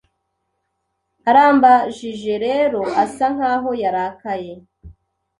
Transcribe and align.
Arambajije 1.29 2.33
rero 2.45 2.81
asa 3.03 3.25
nkaho 3.35 3.69
yarakaye 3.81 4.53